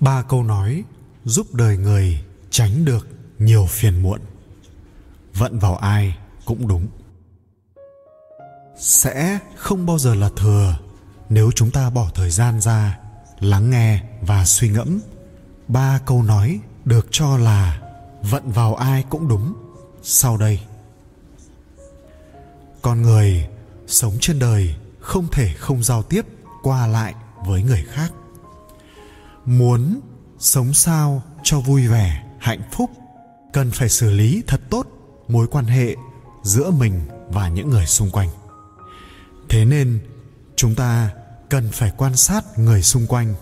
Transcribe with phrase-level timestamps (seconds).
[0.00, 0.84] ba câu nói
[1.24, 4.20] giúp đời người tránh được nhiều phiền muộn.
[5.34, 6.86] Vận vào ai cũng đúng.
[8.78, 10.76] Sẽ không bao giờ là thừa
[11.28, 12.98] nếu chúng ta bỏ thời gian ra
[13.40, 15.00] lắng nghe và suy ngẫm.
[15.68, 17.80] Ba câu nói được cho là
[18.22, 19.54] vận vào ai cũng đúng
[20.02, 20.60] sau đây.
[22.82, 23.48] Con người
[23.86, 26.26] sống trên đời không thể không giao tiếp
[26.62, 27.14] qua lại
[27.46, 28.12] với người khác
[29.46, 30.00] muốn
[30.38, 32.90] sống sao cho vui vẻ, hạnh phúc,
[33.52, 34.86] cần phải xử lý thật tốt
[35.28, 35.96] mối quan hệ
[36.42, 38.28] giữa mình và những người xung quanh.
[39.48, 40.00] Thế nên,
[40.56, 41.10] chúng ta
[41.48, 43.34] cần phải quan sát người xung quanh,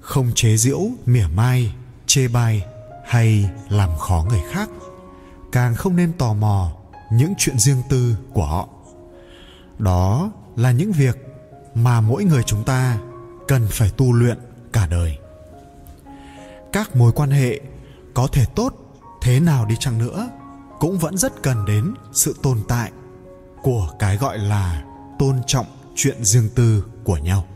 [0.00, 1.74] không chế giễu, mỉa mai,
[2.06, 2.64] chê bai
[3.06, 4.70] hay làm khó người khác.
[5.52, 6.72] Càng không nên tò mò
[7.12, 8.68] những chuyện riêng tư của họ.
[9.78, 11.16] Đó là những việc
[11.74, 12.98] mà mỗi người chúng ta
[13.48, 14.38] cần phải tu luyện
[14.72, 15.18] cả đời
[16.76, 17.60] các mối quan hệ,
[18.14, 18.74] có thể tốt
[19.22, 20.28] thế nào đi chăng nữa,
[20.78, 22.92] cũng vẫn rất cần đến sự tồn tại
[23.62, 24.84] của cái gọi là
[25.18, 27.46] tôn trọng chuyện riêng tư của nhau.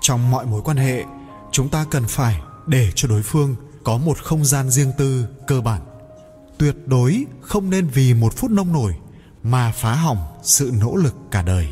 [0.00, 1.04] Trong mọi mối quan hệ,
[1.52, 5.60] chúng ta cần phải để cho đối phương có một không gian riêng tư cơ
[5.60, 5.80] bản.
[6.58, 8.94] Tuyệt đối không nên vì một phút nông nổi
[9.42, 11.68] mà phá hỏng sự nỗ lực cả đời.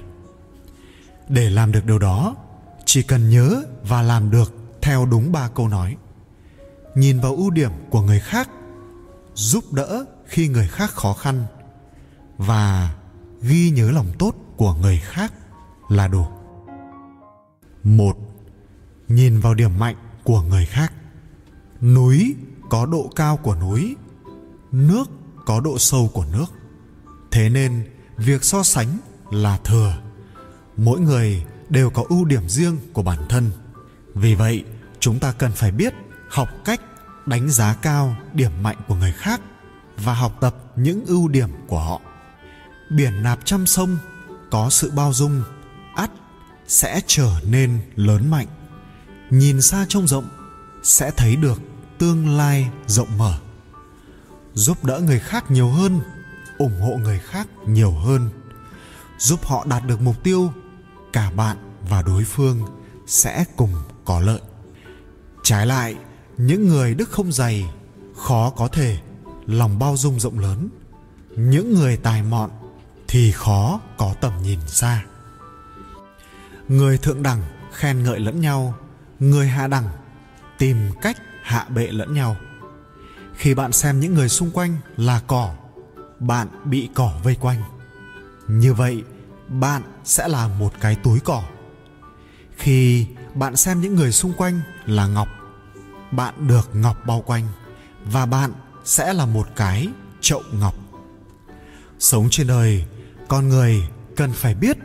[1.28, 2.36] Để làm được điều đó,
[2.84, 5.96] chỉ cần nhớ và làm được theo đúng ba câu nói
[6.98, 8.50] nhìn vào ưu điểm của người khác,
[9.34, 11.44] giúp đỡ khi người khác khó khăn,
[12.38, 12.94] và
[13.42, 15.32] ghi nhớ lòng tốt của người khác
[15.88, 16.26] là đủ.
[17.84, 18.16] Một,
[19.08, 20.92] nhìn vào điểm mạnh của người khác.
[21.80, 22.34] Núi
[22.70, 23.96] có độ cao của núi,
[24.72, 25.10] nước
[25.46, 26.46] có độ sâu của nước.
[27.30, 28.98] Thế nên, việc so sánh
[29.30, 29.98] là thừa.
[30.76, 33.50] Mỗi người đều có ưu điểm riêng của bản thân.
[34.14, 34.64] Vì vậy,
[35.00, 35.94] chúng ta cần phải biết
[36.30, 36.80] học cách
[37.28, 39.40] đánh giá cao điểm mạnh của người khác
[39.96, 42.00] và học tập những ưu điểm của họ.
[42.90, 43.98] Biển nạp trăm sông
[44.50, 45.42] có sự bao dung,
[45.94, 46.10] ắt
[46.66, 48.46] sẽ trở nên lớn mạnh.
[49.30, 50.28] Nhìn xa trông rộng
[50.82, 51.60] sẽ thấy được
[51.98, 53.38] tương lai rộng mở.
[54.54, 56.00] Giúp đỡ người khác nhiều hơn,
[56.58, 58.28] ủng hộ người khác nhiều hơn.
[59.18, 60.52] Giúp họ đạt được mục tiêu,
[61.12, 61.56] cả bạn
[61.88, 62.60] và đối phương
[63.06, 63.72] sẽ cùng
[64.04, 64.40] có lợi.
[65.42, 65.96] Trái lại
[66.38, 67.64] những người đức không dày,
[68.16, 68.98] khó có thể,
[69.46, 70.68] lòng bao dung rộng lớn.
[71.36, 72.50] Những người tài mọn
[73.08, 75.04] thì khó có tầm nhìn xa.
[76.68, 78.74] Người thượng đẳng khen ngợi lẫn nhau,
[79.18, 79.88] người hạ đẳng
[80.58, 82.36] tìm cách hạ bệ lẫn nhau.
[83.36, 85.54] Khi bạn xem những người xung quanh là cỏ,
[86.18, 87.62] bạn bị cỏ vây quanh.
[88.48, 89.02] Như vậy,
[89.48, 91.42] bạn sẽ là một cái túi cỏ.
[92.56, 95.28] Khi bạn xem những người xung quanh là ngọc
[96.10, 97.48] bạn được ngọc bao quanh
[98.04, 98.52] và bạn
[98.84, 99.88] sẽ là một cái
[100.20, 100.74] chậu ngọc.
[101.98, 102.86] Sống trên đời,
[103.28, 104.76] con người cần phải biết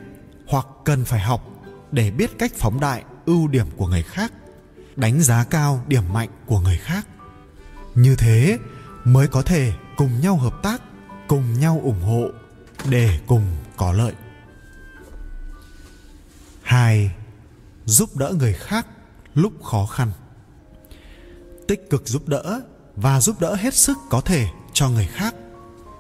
[0.48, 1.42] hoặc cần phải học
[1.92, 4.34] để biết cách phóng đại ưu điểm của người khác,
[4.96, 7.08] đánh giá cao điểm mạnh của người khác.
[7.96, 8.58] Như thế
[9.04, 10.82] mới có thể cùng nhau hợp tác,
[11.28, 12.28] cùng nhau ủng hộ
[12.90, 14.14] để cùng có lợi.
[16.64, 17.16] Hai,
[17.86, 18.88] giúp đỡ người khác
[19.34, 20.12] lúc khó khăn
[21.68, 22.62] tích cực giúp đỡ
[22.96, 25.36] và giúp đỡ hết sức có thể cho người khác.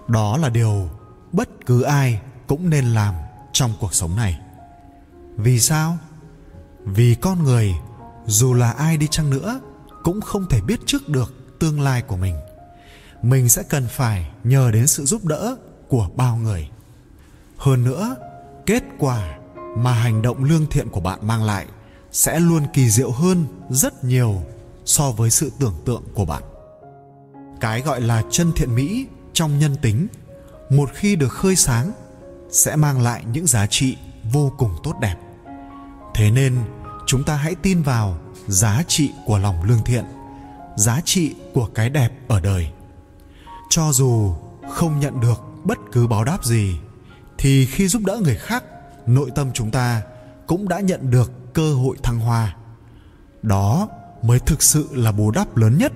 [0.08, 0.90] Đó là điều
[1.32, 3.14] bất cứ ai cũng nên làm
[3.54, 4.40] trong cuộc sống này.
[5.38, 5.98] Vì sao?
[6.86, 7.74] Vì con người,
[8.26, 9.60] dù là ai đi chăng nữa,
[10.04, 12.36] cũng không thể biết trước được tương lai của mình.
[13.22, 15.56] Mình sẽ cần phải nhờ đến sự giúp đỡ
[15.88, 16.70] của bao người.
[17.58, 18.16] Hơn nữa,
[18.66, 19.38] kết quả
[19.78, 21.66] mà hành động lương thiện của bạn mang lại
[22.12, 24.44] sẽ luôn kỳ diệu hơn rất nhiều
[24.86, 26.44] so với sự tưởng tượng của bạn.
[27.60, 30.08] Cái gọi là chân thiện mỹ trong nhân tính,
[30.70, 31.92] một khi được khơi sáng,
[32.50, 33.98] sẽ mang lại những giá trị
[34.32, 35.16] vô cùng tốt đẹp.
[36.16, 36.58] Thế nên,
[37.06, 38.18] chúng ta hãy tin vào
[38.48, 40.06] giá trị của lòng lương thiện,
[40.76, 42.68] giá trị của cái đẹp ở đời.
[43.70, 44.34] Cho dù
[44.72, 46.76] không nhận được bất cứ báo đáp gì,
[47.38, 48.64] thì khi giúp đỡ người khác,
[49.06, 50.02] nội tâm chúng ta
[50.48, 52.56] cũng đã nhận được cơ hội thăng hoa.
[53.42, 53.88] Đó
[54.24, 55.94] mới thực sự là bù đắp lớn nhất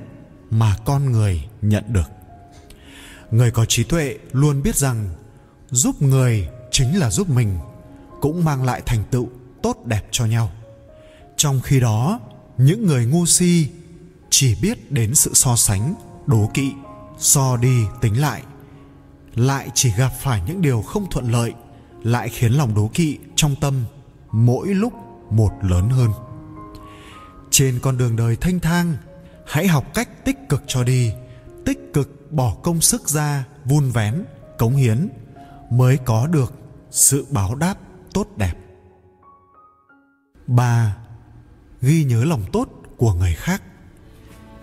[0.50, 2.10] mà con người nhận được.
[3.32, 5.10] Người có trí tuệ luôn biết rằng
[5.70, 7.58] giúp người chính là giúp mình,
[8.22, 9.30] cũng mang lại thành tựu
[9.62, 10.52] tốt đẹp cho nhau.
[11.38, 12.20] Trong khi đó,
[12.58, 13.68] những người ngu si
[14.30, 15.96] chỉ biết đến sự so sánh,
[16.26, 16.72] đố kỵ,
[17.18, 18.44] so đi tính lại
[19.38, 21.54] lại chỉ gặp phải những điều không thuận lợi,
[22.04, 23.86] lại khiến lòng đố kỵ trong tâm
[24.32, 24.94] mỗi lúc
[25.30, 26.12] một lớn hơn
[27.58, 28.98] trên con đường đời thanh thang
[29.46, 31.12] hãy học cách tích cực cho đi
[31.66, 34.24] tích cực bỏ công sức ra vun vén
[34.58, 35.10] cống hiến
[35.70, 36.54] mới có được
[36.92, 37.76] sự báo đáp
[38.14, 38.54] tốt đẹp.
[40.48, 40.98] 3.
[41.82, 43.62] Ghi nhớ lòng tốt của người khác.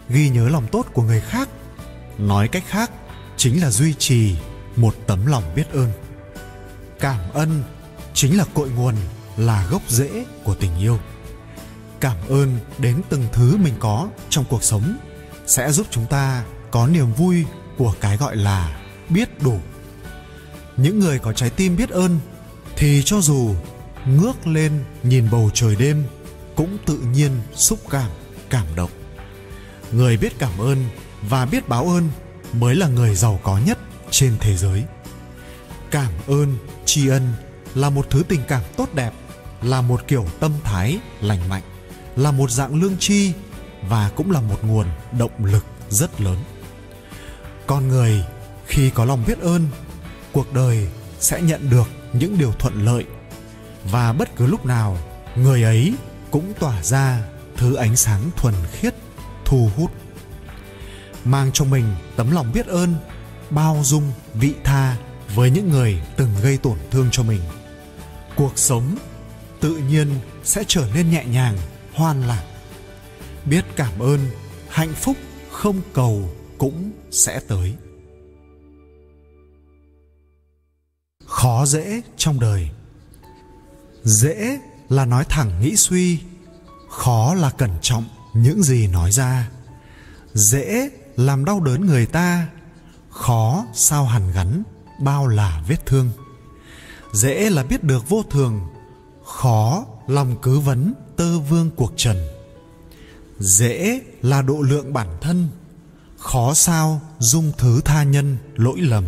[0.09, 1.49] Ghi nhớ lòng tốt của người khác
[2.19, 2.91] Nói cách khác
[3.37, 4.37] chính là duy trì
[4.77, 5.93] một tấm lòng biết ơn.
[7.01, 7.63] Cảm ơn
[8.15, 8.95] chính là cội nguồn,
[9.37, 10.99] là gốc rễ của tình yêu
[12.05, 14.97] cảm ơn đến từng thứ mình có trong cuộc sống
[15.47, 17.45] sẽ giúp chúng ta có niềm vui
[17.79, 19.59] của cái gọi là biết đủ.
[20.77, 22.19] Những người có trái tim biết ơn
[22.77, 23.55] thì cho dù
[24.07, 26.05] ngước lên nhìn bầu trời đêm
[26.55, 28.11] cũng tự nhiên xúc cảm
[28.51, 28.91] cảm động.
[29.93, 30.85] Người biết cảm ơn
[31.23, 32.09] và biết báo ơn
[32.53, 33.79] mới là người giàu có nhất
[34.11, 34.85] trên thế giới.
[35.91, 37.33] Cảm ơn, tri ân
[37.75, 39.13] là một thứ tình cảm tốt đẹp,
[39.63, 41.63] là một kiểu tâm thái lành mạnh
[42.17, 43.33] là một dạng lương tri
[43.89, 44.87] và cũng là một nguồn
[45.19, 46.39] động lực rất lớn.
[47.67, 48.25] Con người
[48.67, 49.69] khi có lòng biết ơn,
[50.33, 50.89] cuộc đời
[51.21, 53.05] sẽ nhận được những điều thuận lợi
[53.85, 54.99] và bất cứ lúc nào,
[55.37, 55.95] người ấy
[56.31, 57.23] cũng tỏa ra
[57.57, 58.95] thứ ánh sáng thuần khiết,
[59.45, 59.91] thu hút,
[61.25, 62.95] mang trong mình tấm lòng biết ơn,
[63.51, 64.97] bao dung vị tha
[65.35, 67.41] với những người từng gây tổn thương cho mình.
[68.37, 68.97] Cuộc sống
[69.61, 70.09] tự nhiên
[70.45, 71.57] sẽ trở nên nhẹ nhàng
[71.95, 72.45] hoan lạc
[73.47, 74.21] biết cảm ơn,
[74.69, 75.17] hạnh phúc
[75.51, 77.75] không cầu cũng sẽ tới.
[81.27, 82.71] Khó dễ trong đời.
[84.03, 86.19] Dễ là nói thẳng nghĩ suy,
[86.91, 88.05] khó là cẩn trọng
[88.35, 89.51] những gì nói ra.
[90.33, 92.49] Dễ làm đau đớn người ta,
[93.11, 94.63] khó sao hàn gắn
[95.01, 96.11] bao là vết thương.
[97.13, 98.61] Dễ là biết được vô thường,
[99.25, 102.17] khó lòng cứ vấn tơ vương cuộc trần.
[103.39, 105.49] Dễ là độ lượng bản thân,
[106.19, 109.05] khó sao dung thứ tha nhân lỗi lầm.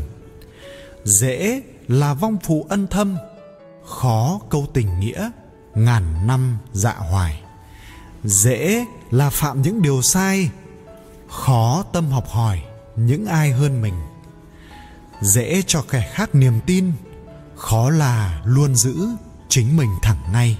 [1.05, 3.17] Dễ là vong phụ ân thâm,
[3.87, 5.31] khó câu tình nghĩa
[5.75, 7.43] ngàn năm dạ hoài.
[8.25, 10.51] Dễ là phạm những điều sai,
[11.31, 12.63] khó tâm học hỏi
[12.97, 13.95] những ai hơn mình.
[15.21, 16.93] Dễ cho kẻ khác niềm tin,
[17.57, 19.09] khó là luôn giữ
[19.49, 20.59] chính mình thẳng ngay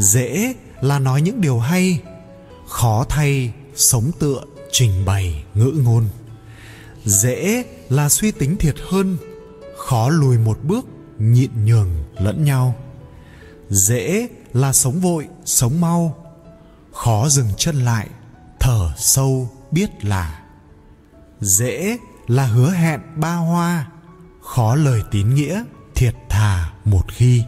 [0.00, 2.00] dễ là nói những điều hay,
[2.68, 4.40] khó thay sống tựa
[4.72, 6.08] trình bày ngữ ngôn.
[7.04, 9.16] Dễ là suy tính thiệt hơn,
[9.76, 10.86] khó lùi một bước,
[11.18, 12.74] nhịn nhường lẫn nhau.
[13.68, 16.26] Dễ là sống vội, sống mau,
[16.92, 18.08] khó dừng chân lại,
[18.60, 20.42] thở sâu, biết là.
[21.40, 23.86] Dễ là hứa hẹn ba hoa,
[24.42, 25.64] khó lời tín nghĩa,
[25.94, 27.42] thiệt thà một khi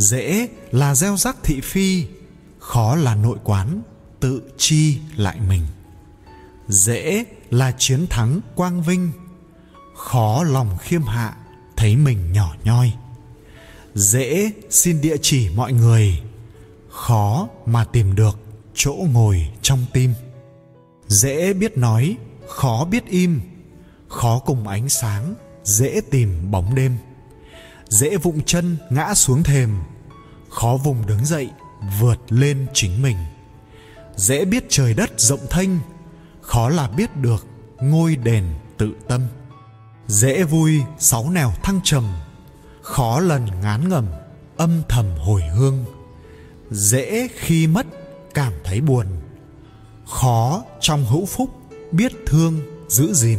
[0.00, 2.06] dễ là gieo rắc thị phi,
[2.58, 3.82] khó là nội quán,
[4.20, 5.66] tự chi lại mình.
[6.68, 9.12] Dễ là chiến thắng quang vinh,
[9.96, 11.36] khó lòng khiêm hạ
[11.76, 12.92] thấy mình nhỏ nhoi.
[13.94, 16.22] Dễ xin địa chỉ mọi người,
[16.90, 18.38] khó mà tìm được
[18.74, 20.14] chỗ ngồi trong tim.
[21.08, 22.16] Dễ biết nói,
[22.48, 23.40] khó biết im,
[24.08, 26.96] khó cùng ánh sáng dễ tìm bóng đêm
[27.90, 29.70] dễ vụng chân, ngã xuống thềm.
[30.50, 31.50] Khó vùng đứng dậy,
[32.00, 33.16] vượt lên chính mình.
[34.16, 35.70] Dễ biết trời đất rộng thênh,
[36.40, 37.46] khó là biết được
[37.80, 38.44] ngôi đền
[38.78, 39.20] tự tâm.
[40.06, 42.04] Dễ vui, sáu nẻo thăng trầm,
[42.82, 44.06] khó lần ngán ngầm
[44.56, 45.84] âm thầm hồi hương.
[46.70, 47.86] Dễ khi mất,
[48.34, 49.06] cảm thấy buồn,
[50.06, 51.50] khó trong hữu phúc
[51.92, 53.38] biết thương giữ gìn.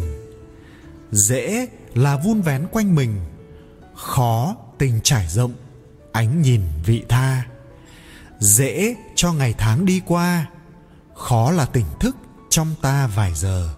[1.11, 3.19] Dễ là vun vén quanh mình
[4.01, 5.53] khó tình trải rộng,
[6.11, 7.43] ánh nhìn vị tha.
[8.39, 10.45] Dễ cho ngày tháng đi qua,
[11.15, 12.15] khó là tỉnh thức
[12.49, 13.69] trong ta vài giờ.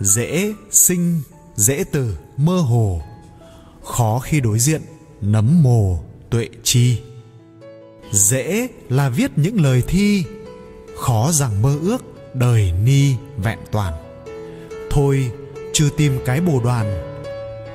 [0.00, 1.22] Dễ sinh,
[1.56, 3.02] dễ từ mơ hồ.
[3.84, 4.82] Khó khi đối diện,
[5.20, 7.02] nấm mồ, tuệ chi.
[8.12, 10.24] Dễ là viết những lời thi,
[11.00, 13.94] khó rằng mơ ước, đời ni vẹn toàn.
[14.90, 15.30] Thôi,
[15.72, 17.11] chưa tìm cái bồ đoàn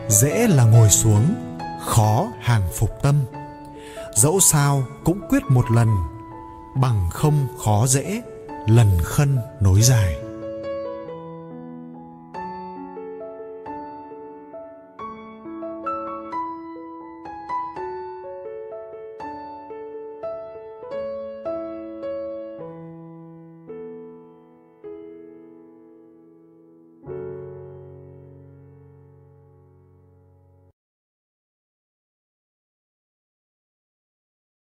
[0.09, 1.35] dễ là ngồi xuống,
[1.85, 3.15] khó hàng phục tâm.
[4.15, 5.87] Dẫu sao cũng quyết một lần,
[6.75, 8.21] bằng không khó dễ,
[8.67, 10.15] lần khân nối dài.